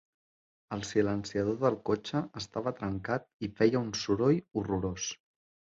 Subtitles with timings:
[0.77, 5.17] El silenciador del cotxe estava trencat i feia un soroll horrorós